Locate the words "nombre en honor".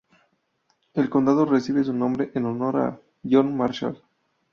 1.93-2.75